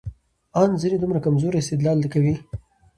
ان 0.61 0.69
ځينې 0.81 0.97
دومره 0.99 1.19
کمزورى 1.25 1.57
استدلال 1.61 1.99
کوي، 2.13 2.35